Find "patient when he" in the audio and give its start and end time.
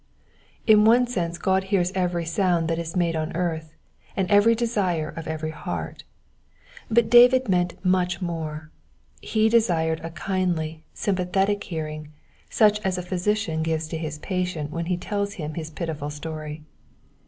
14.17-14.97